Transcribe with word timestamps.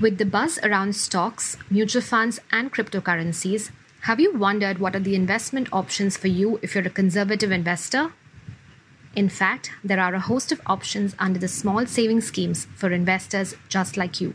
With 0.00 0.16
the 0.16 0.24
buzz 0.24 0.58
around 0.62 0.96
stocks, 0.96 1.58
mutual 1.68 2.00
funds, 2.00 2.40
and 2.50 2.72
cryptocurrencies, 2.72 3.70
have 4.02 4.18
you 4.18 4.32
wondered 4.32 4.78
what 4.78 4.96
are 4.96 5.00
the 5.00 5.14
investment 5.14 5.68
options 5.72 6.16
for 6.16 6.28
you 6.28 6.58
if 6.62 6.74
you're 6.74 6.86
a 6.86 6.88
conservative 6.88 7.52
investor? 7.52 8.14
In 9.14 9.28
fact, 9.28 9.72
there 9.84 10.00
are 10.00 10.14
a 10.14 10.20
host 10.20 10.52
of 10.52 10.62
options 10.64 11.14
under 11.18 11.38
the 11.38 11.48
small 11.48 11.84
savings 11.84 12.28
schemes 12.28 12.66
for 12.74 12.90
investors 12.90 13.54
just 13.68 13.98
like 13.98 14.22
you. 14.22 14.32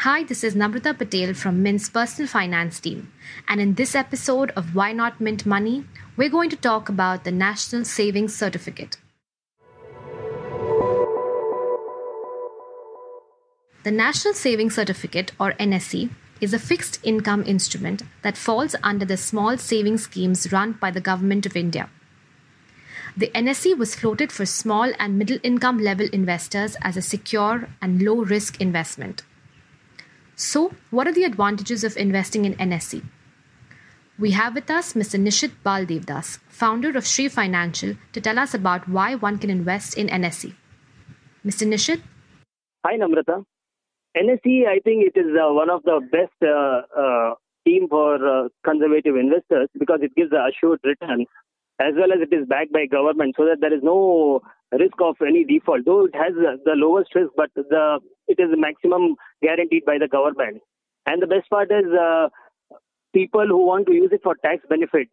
Hi, 0.00 0.24
this 0.24 0.44
is 0.44 0.54
Namrata 0.54 0.98
Patel 0.98 1.32
from 1.32 1.62
Mint's 1.62 1.88
personal 1.88 2.28
finance 2.28 2.80
team. 2.80 3.10
And 3.48 3.62
in 3.62 3.74
this 3.76 3.94
episode 3.94 4.50
of 4.50 4.74
Why 4.74 4.92
Not 4.92 5.22
Mint 5.22 5.46
Money, 5.46 5.86
we're 6.18 6.28
going 6.28 6.50
to 6.50 6.56
talk 6.56 6.90
about 6.90 7.24
the 7.24 7.32
National 7.32 7.86
Savings 7.86 8.36
Certificate. 8.36 8.98
The 13.84 13.92
National 13.92 14.34
Savings 14.34 14.74
Certificate, 14.74 15.30
or 15.38 15.52
NSC, 15.52 16.10
is 16.40 16.52
a 16.52 16.58
fixed 16.58 16.98
income 17.04 17.44
instrument 17.46 18.02
that 18.22 18.36
falls 18.36 18.74
under 18.82 19.04
the 19.04 19.16
small 19.16 19.56
savings 19.56 20.02
schemes 20.02 20.52
run 20.52 20.72
by 20.72 20.90
the 20.90 21.00
Government 21.00 21.46
of 21.46 21.56
India. 21.56 21.88
The 23.16 23.30
NSC 23.34 23.78
was 23.78 23.94
floated 23.94 24.32
for 24.32 24.46
small 24.46 24.92
and 24.98 25.18
middle 25.18 25.38
income 25.42 25.78
level 25.78 26.08
investors 26.12 26.76
as 26.82 26.96
a 26.96 27.02
secure 27.02 27.68
and 27.80 28.02
low 28.02 28.16
risk 28.16 28.60
investment. 28.60 29.22
So, 30.34 30.72
what 30.90 31.06
are 31.06 31.12
the 31.12 31.24
advantages 31.24 31.84
of 31.84 31.96
investing 31.96 32.44
in 32.44 32.54
NSC? 32.54 33.02
We 34.18 34.32
have 34.32 34.54
with 34.56 34.70
us 34.70 34.94
Mr. 34.94 35.20
Nishit 35.20 35.52
Baldevdas, 35.64 36.38
founder 36.48 36.96
of 36.96 37.06
Sri 37.06 37.28
Financial, 37.28 37.94
to 38.12 38.20
tell 38.20 38.38
us 38.38 38.54
about 38.54 38.88
why 38.88 39.14
one 39.14 39.38
can 39.38 39.50
invest 39.50 39.96
in 39.96 40.08
NSC. 40.08 40.54
Mr. 41.46 41.66
Nishit? 41.66 42.02
Hi, 42.84 42.96
Namrata. 42.96 43.44
NSC, 44.16 44.66
I 44.66 44.80
think 44.80 45.04
it 45.04 45.18
is 45.18 45.26
uh, 45.36 45.52
one 45.52 45.70
of 45.70 45.82
the 45.82 46.00
best 46.10 46.34
uh, 46.42 46.82
uh, 46.98 47.34
team 47.66 47.88
for 47.88 48.16
uh, 48.16 48.48
conservative 48.64 49.16
investors 49.16 49.68
because 49.78 50.00
it 50.02 50.14
gives 50.16 50.32
assured 50.32 50.80
return 50.82 51.26
as 51.80 51.94
well 51.96 52.12
as 52.12 52.18
it 52.20 52.34
is 52.34 52.48
backed 52.48 52.72
by 52.72 52.86
government 52.86 53.34
so 53.36 53.44
that 53.44 53.60
there 53.60 53.72
is 53.72 53.82
no 53.82 54.40
risk 54.72 54.98
of 55.00 55.16
any 55.22 55.44
default. 55.44 55.84
Though 55.84 56.06
it 56.06 56.14
has 56.14 56.34
the 56.34 56.74
lowest 56.74 57.14
risk, 57.14 57.30
but 57.36 57.50
the 57.54 58.00
it 58.26 58.40
is 58.40 58.48
maximum 58.56 59.14
guaranteed 59.42 59.84
by 59.84 59.98
the 59.98 60.08
government. 60.08 60.62
And 61.06 61.22
the 61.22 61.26
best 61.26 61.48
part 61.48 61.70
is 61.70 61.86
uh, 61.92 62.28
people 63.14 63.46
who 63.46 63.64
want 63.64 63.86
to 63.86 63.94
use 63.94 64.10
it 64.12 64.20
for 64.22 64.34
tax 64.44 64.64
benefit 64.68 65.08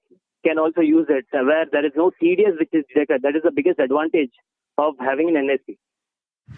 can 0.46 0.58
also 0.58 0.82
use 0.82 1.08
it 1.10 1.26
where 1.32 1.66
there 1.72 1.86
is 1.86 1.94
no 1.96 2.12
TDS 2.22 2.60
which 2.60 2.74
is. 2.74 2.86
That 2.96 3.36
is 3.36 3.44
the 3.44 3.52
biggest 3.56 3.80
advantage 3.80 4.32
of 4.78 4.96
having 5.00 5.30
an 5.30 5.48
NSC. 5.48 5.78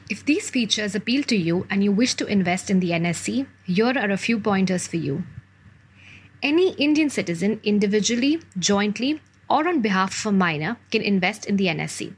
If 0.10 0.24
these 0.24 0.50
features 0.50 0.95
appeal 0.95 1.23
to 1.23 1.36
you 1.36 1.67
and 1.70 1.84
you 1.84 1.92
wish 1.92 2.14
to 2.16 2.26
invest 2.26 2.70
in 2.70 2.80
the 2.80 2.92
NSC, 2.92 3.45
here 3.66 3.88
are 3.98 4.10
a 4.10 4.17
few 4.17 4.39
pointers 4.39 4.88
for 4.88 4.95
you. 4.95 5.23
Any 6.42 6.73
Indian 6.76 7.10
citizen 7.10 7.60
individually, 7.64 8.42
jointly, 8.58 9.22
or 9.50 9.67
on 9.67 9.82
behalf 9.82 10.17
of 10.20 10.26
a 10.28 10.32
minor 10.32 10.78
can 10.92 11.02
invest 11.02 11.45
in 11.45 11.58
the 11.58 11.66
NSC. 11.66 12.14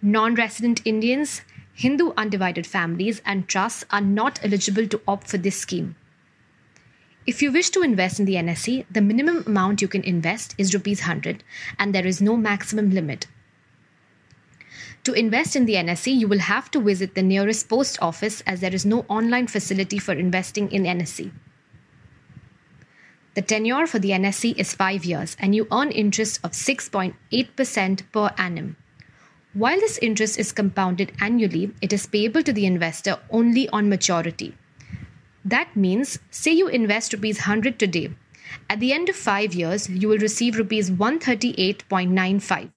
Non 0.00 0.36
resident 0.36 0.80
Indians, 0.84 1.42
Hindu 1.74 2.12
undivided 2.16 2.66
families, 2.68 3.20
and 3.24 3.48
trusts 3.48 3.84
are 3.90 4.00
not 4.00 4.38
eligible 4.44 4.86
to 4.86 5.00
opt 5.08 5.26
for 5.26 5.38
this 5.38 5.56
scheme. 5.56 5.96
If 7.26 7.42
you 7.42 7.50
wish 7.50 7.70
to 7.70 7.82
invest 7.82 8.20
in 8.20 8.26
the 8.26 8.34
NSC, 8.34 8.86
the 8.90 9.00
minimum 9.00 9.42
amount 9.44 9.82
you 9.82 9.88
can 9.88 10.04
invest 10.04 10.54
is 10.56 10.72
Rs 10.72 11.00
100 11.00 11.42
and 11.78 11.92
there 11.92 12.06
is 12.06 12.22
no 12.22 12.36
maximum 12.36 12.90
limit. 12.90 13.26
To 15.08 15.14
invest 15.14 15.56
in 15.56 15.64
the 15.64 15.76
NSC, 15.76 16.14
you 16.14 16.28
will 16.28 16.38
have 16.38 16.70
to 16.70 16.82
visit 16.82 17.14
the 17.14 17.22
nearest 17.22 17.66
post 17.66 17.96
office 18.02 18.42
as 18.42 18.60
there 18.60 18.74
is 18.74 18.84
no 18.84 19.06
online 19.08 19.46
facility 19.46 19.98
for 19.98 20.12
investing 20.12 20.70
in 20.70 20.82
NSC. 20.82 21.30
The 23.32 23.40
tenure 23.40 23.86
for 23.86 23.98
the 23.98 24.10
NSC 24.10 24.58
is 24.58 24.74
5 24.74 25.06
years 25.06 25.34
and 25.40 25.54
you 25.54 25.66
earn 25.72 25.92
interest 25.92 26.40
of 26.44 26.52
6.8% 26.52 28.02
per 28.12 28.34
annum. 28.36 28.76
While 29.54 29.80
this 29.80 29.96
interest 30.02 30.38
is 30.38 30.52
compounded 30.52 31.12
annually, 31.22 31.72
it 31.80 31.94
is 31.94 32.06
payable 32.06 32.42
to 32.42 32.52
the 32.52 32.66
investor 32.66 33.18
only 33.30 33.66
on 33.70 33.88
maturity. 33.88 34.58
That 35.42 35.74
means, 35.74 36.18
say 36.30 36.52
you 36.52 36.68
invest 36.68 37.14
rupees 37.14 37.38
100 37.38 37.78
today. 37.78 38.10
At 38.68 38.80
the 38.80 38.92
end 38.92 39.08
of 39.08 39.16
5 39.16 39.54
years, 39.54 39.88
you 39.88 40.06
will 40.08 40.18
receive 40.18 40.58
rupees 40.58 40.90
138.95. 40.90 42.72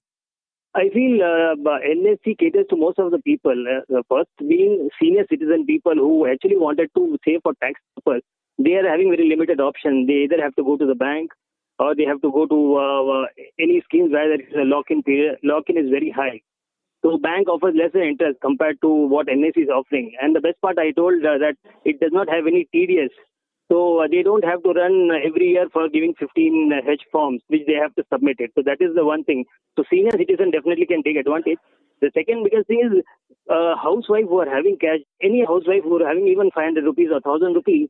I 0.74 0.88
feel 0.88 1.22
uh, 1.22 1.54
NSC 1.84 2.38
caters 2.38 2.66
to 2.70 2.76
most 2.76 2.98
of 2.98 3.10
the 3.10 3.18
people. 3.18 3.52
Uh, 3.52 4.02
first, 4.08 4.30
being 4.38 4.88
senior 5.00 5.24
citizen 5.28 5.66
people 5.66 5.94
who 5.94 6.26
actually 6.26 6.56
wanted 6.56 6.88
to 6.96 7.18
save 7.24 7.40
for 7.42 7.52
tax 7.62 7.78
purpose, 7.96 8.22
they 8.58 8.72
are 8.74 8.88
having 8.88 9.10
very 9.10 9.28
limited 9.28 9.60
options. 9.60 10.06
They 10.06 10.24
either 10.24 10.40
have 10.42 10.54
to 10.56 10.64
go 10.64 10.78
to 10.78 10.86
the 10.86 10.94
bank 10.94 11.30
or 11.78 11.94
they 11.94 12.04
have 12.04 12.22
to 12.22 12.32
go 12.32 12.46
to 12.46 12.76
uh, 12.76 13.26
any 13.60 13.82
schemes 13.84 14.12
where 14.12 14.28
there 14.28 14.40
is 14.40 14.54
a 14.54 14.64
lock-in 14.64 15.02
period. 15.02 15.38
Lock-in 15.42 15.76
is 15.76 15.90
very 15.90 16.10
high. 16.10 16.40
So 17.02 17.18
bank 17.18 17.48
offers 17.48 17.74
lesser 17.76 18.02
interest 18.02 18.38
compared 18.40 18.80
to 18.80 18.88
what 18.88 19.26
NSC 19.26 19.64
is 19.64 19.68
offering. 19.68 20.12
And 20.22 20.34
the 20.34 20.40
best 20.40 20.60
part, 20.62 20.78
I 20.78 20.92
told 20.92 21.24
uh, 21.24 21.36
that 21.38 21.56
it 21.84 22.00
does 22.00 22.12
not 22.12 22.28
have 22.30 22.46
any 22.46 22.68
TDS. 22.74 23.10
So 23.72 24.04
uh, 24.04 24.06
they 24.10 24.22
don't 24.22 24.44
have 24.44 24.62
to 24.64 24.72
run 24.76 25.08
every 25.24 25.56
year 25.56 25.64
for 25.72 25.88
giving 25.88 26.12
15 26.20 26.72
H 26.86 27.04
forms, 27.10 27.40
which 27.48 27.62
they 27.66 27.80
have 27.80 27.94
to 27.94 28.04
submit 28.12 28.36
it. 28.38 28.52
So 28.54 28.60
that 28.66 28.84
is 28.84 28.94
the 28.94 29.02
one 29.02 29.24
thing. 29.24 29.46
So 29.76 29.84
senior 29.88 30.12
citizen 30.12 30.50
definitely 30.50 30.84
can 30.84 31.02
take 31.02 31.16
advantage. 31.16 31.56
The 32.02 32.10
second 32.12 32.44
biggest 32.44 32.68
thing 32.68 32.84
is 32.84 33.00
uh, 33.48 33.72
housewife 33.80 34.28
who 34.28 34.44
are 34.44 34.50
having 34.50 34.76
cash, 34.76 35.00
any 35.22 35.42
housewife 35.48 35.84
who 35.84 35.96
are 36.02 36.06
having 36.06 36.28
even 36.28 36.50
500 36.52 36.84
rupees 36.84 37.08
or 37.08 37.24
1000 37.24 37.54
rupees 37.54 37.88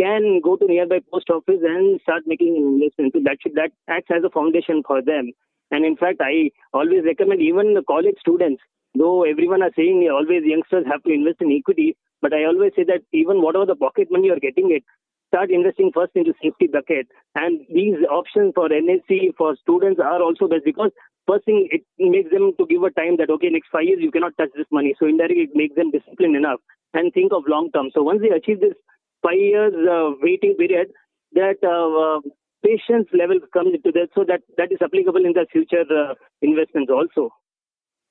can 0.00 0.40
go 0.42 0.56
to 0.56 0.64
nearby 0.64 1.00
post 1.12 1.28
office 1.28 1.60
and 1.60 2.00
start 2.00 2.22
making 2.24 2.56
an 2.56 2.80
investment. 2.80 3.12
So 3.12 3.20
that 3.28 3.36
should, 3.42 3.52
that 3.60 3.76
acts 3.86 4.08
as 4.08 4.24
a 4.24 4.32
foundation 4.32 4.80
for 4.80 5.02
them. 5.04 5.36
And 5.70 5.84
in 5.84 5.96
fact, 6.00 6.24
I 6.24 6.56
always 6.72 7.04
recommend 7.04 7.42
even 7.42 7.74
the 7.74 7.84
college 7.84 8.16
students, 8.18 8.62
though 8.96 9.24
everyone 9.28 9.60
are 9.60 9.76
saying 9.76 10.08
always 10.08 10.48
youngsters 10.48 10.88
have 10.88 11.02
to 11.02 11.12
invest 11.12 11.44
in 11.44 11.52
equity, 11.52 11.98
but 12.22 12.32
I 12.32 12.46
always 12.48 12.72
say 12.74 12.84
that 12.84 13.04
even 13.12 13.42
whatever 13.42 13.66
the 13.66 13.76
pocket 13.76 14.08
money 14.10 14.28
you're 14.28 14.40
getting 14.40 14.72
it, 14.72 14.84
start 15.28 15.50
investing 15.50 15.92
first 15.94 16.12
into 16.14 16.32
safety 16.42 16.66
bucket. 16.66 17.06
And 17.34 17.60
these 17.68 18.00
options 18.10 18.52
for 18.54 18.68
NSC 18.68 19.36
for 19.36 19.56
students 19.60 20.00
are 20.00 20.20
also 20.22 20.48
best 20.48 20.64
because 20.64 20.90
first 21.28 21.44
thing 21.44 21.68
it 21.70 21.84
makes 21.98 22.30
them 22.32 22.52
to 22.58 22.66
give 22.66 22.82
a 22.82 22.90
time 22.90 23.16
that 23.18 23.30
okay 23.30 23.48
next 23.52 23.68
five 23.70 23.84
years 23.84 24.00
you 24.00 24.10
cannot 24.10 24.36
touch 24.36 24.50
this 24.56 24.66
money. 24.72 24.94
So 24.98 25.06
indirectly 25.06 25.44
it 25.52 25.54
makes 25.54 25.76
them 25.76 25.90
disciplined 25.90 26.36
enough 26.36 26.60
and 26.94 27.12
think 27.12 27.32
of 27.32 27.44
long 27.46 27.70
term. 27.72 27.90
So 27.94 28.02
once 28.02 28.20
they 28.24 28.34
achieve 28.34 28.60
this 28.60 28.74
five 29.22 29.38
years 29.38 29.74
uh, 29.76 30.16
waiting 30.22 30.56
period, 30.56 30.88
that 31.32 31.60
uh, 31.62 31.88
uh, 31.92 32.20
patience 32.64 33.08
level 33.12 33.38
comes 33.52 33.76
into 33.76 33.92
that. 33.92 34.08
So 34.14 34.24
that 34.24 34.40
that 34.56 34.72
is 34.72 34.80
applicable 34.82 35.24
in 35.24 35.36
the 35.36 35.46
future 35.52 35.84
uh, 35.84 36.14
investments 36.40 36.90
also. 36.90 37.30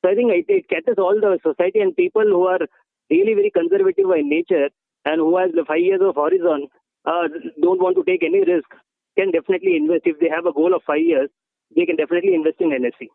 So 0.06 0.12
I 0.12 0.16
think 0.16 0.32
it, 0.32 0.46
it 0.48 0.70
caters 0.70 1.02
all 1.02 1.18
the 1.20 1.40
society 1.42 1.80
and 1.80 1.96
people 1.96 2.24
who 2.24 2.46
are 2.46 2.62
really 3.10 3.34
very 3.34 3.50
conservative 3.50 4.06
by 4.06 4.22
nature 4.22 4.70
and 5.06 5.18
who 5.18 5.38
has 5.38 5.52
the 5.54 5.66
five 5.66 5.82
years 5.82 6.02
of 6.04 6.16
horizon 6.16 6.68
uh, 7.08 7.28
don't 7.62 7.82
want 7.82 7.96
to 7.96 8.04
take 8.04 8.24
any 8.24 8.40
risk 8.40 8.70
can 9.18 9.32
definitely 9.32 9.76
invest. 9.76 10.02
If 10.06 10.20
they 10.20 10.30
have 10.30 10.46
a 10.46 10.54
goal 10.54 10.76
of 10.76 10.84
five 10.86 11.02
years, 11.02 11.30
they 11.76 11.86
can 11.86 11.96
definitely 11.96 12.36
invest 12.36 12.62
in 12.62 12.70
NSC. 12.70 13.08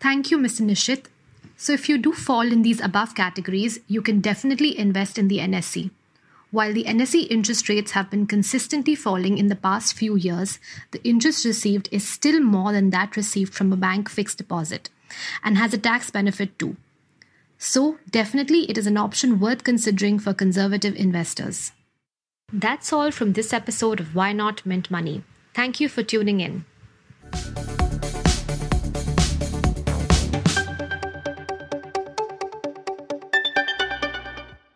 Thank 0.00 0.30
you, 0.30 0.38
Mr. 0.38 0.62
Nishit. 0.62 1.06
So, 1.56 1.72
if 1.72 1.88
you 1.88 1.98
do 1.98 2.12
fall 2.12 2.52
in 2.52 2.62
these 2.62 2.80
above 2.80 3.14
categories, 3.14 3.80
you 3.88 4.00
can 4.00 4.20
definitely 4.20 4.78
invest 4.78 5.18
in 5.18 5.28
the 5.28 5.38
NSC. 5.38 5.90
While 6.50 6.72
the 6.72 6.84
NSC 6.84 7.26
interest 7.28 7.68
rates 7.68 7.90
have 7.92 8.10
been 8.10 8.26
consistently 8.26 8.94
falling 8.94 9.36
in 9.36 9.48
the 9.48 9.56
past 9.56 9.94
few 9.94 10.14
years, 10.16 10.58
the 10.92 11.02
interest 11.02 11.44
received 11.44 11.88
is 11.92 12.08
still 12.08 12.40
more 12.40 12.72
than 12.72 12.90
that 12.90 13.16
received 13.16 13.52
from 13.52 13.72
a 13.72 13.76
bank 13.76 14.08
fixed 14.08 14.38
deposit 14.38 14.88
and 15.44 15.58
has 15.58 15.74
a 15.74 15.78
tax 15.78 16.10
benefit 16.10 16.58
too. 16.58 16.76
So, 17.58 17.98
definitely, 18.08 18.70
it 18.70 18.78
is 18.78 18.86
an 18.86 18.96
option 18.96 19.40
worth 19.40 19.64
considering 19.64 20.20
for 20.20 20.32
conservative 20.32 20.94
investors. 20.94 21.72
That's 22.52 22.94
all 22.94 23.10
from 23.10 23.34
this 23.34 23.52
episode 23.52 24.00
of 24.00 24.14
Why 24.14 24.32
Not 24.32 24.64
Mint 24.64 24.90
Money. 24.90 25.22
Thank 25.52 25.80
you 25.80 25.88
for 25.90 26.02
tuning 26.02 26.40
in. 26.40 26.64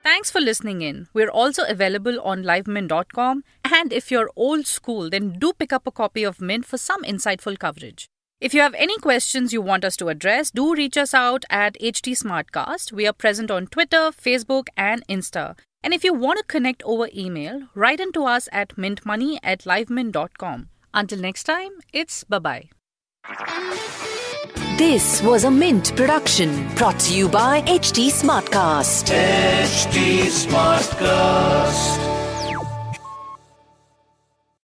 Thanks 0.02 0.30
for 0.30 0.40
listening 0.40 0.82
in. 0.82 1.08
We're 1.14 1.30
also 1.30 1.64
available 1.66 2.20
on 2.20 2.42
livemint.com. 2.42 3.42
And 3.64 3.90
if 3.90 4.10
you're 4.10 4.30
old 4.36 4.66
school, 4.66 5.08
then 5.08 5.38
do 5.38 5.54
pick 5.54 5.72
up 5.72 5.86
a 5.86 5.90
copy 5.90 6.24
of 6.24 6.42
Mint 6.42 6.66
for 6.66 6.76
some 6.76 7.02
insightful 7.04 7.58
coverage. 7.58 8.06
If 8.38 8.52
you 8.52 8.60
have 8.60 8.74
any 8.74 8.98
questions 8.98 9.54
you 9.54 9.62
want 9.62 9.86
us 9.86 9.96
to 9.96 10.08
address, 10.08 10.50
do 10.50 10.74
reach 10.74 10.98
us 10.98 11.14
out 11.14 11.46
at 11.48 11.80
HT 11.80 12.19
Smartcast. 12.22 12.92
We 12.92 13.06
are 13.06 13.14
present 13.14 13.50
on 13.50 13.69
Twitter, 13.69 14.10
Facebook, 14.10 14.66
and 14.76 15.06
Insta. 15.06 15.56
And 15.82 15.93
if 15.93 16.05
you 16.05 16.14
want 16.14 16.38
to 16.38 16.44
connect 16.44 16.82
over 16.84 17.08
email, 17.14 17.69
write 17.75 18.00
into 18.00 18.25
us 18.25 18.49
at 18.52 18.76
mintmoney 18.76 19.38
at 19.43 19.61
livemint.com. 19.61 20.69
Until 20.94 21.19
next 21.19 21.44
time, 21.44 21.73
it's 21.93 22.25
bye 22.25 22.38
bye. 22.38 22.70
This 24.79 25.23
was 25.23 25.44
a 25.44 25.50
Mint 25.50 25.94
production 25.96 26.67
brought 26.75 26.99
to 27.00 27.14
you 27.17 27.29
by 27.29 27.62
HT 27.62 28.08
Smartcast. 28.11 29.12
HT 29.12 30.25
Smartcast. 30.26 32.21